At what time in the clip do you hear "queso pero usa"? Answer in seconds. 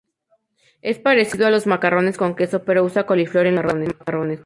2.35-3.05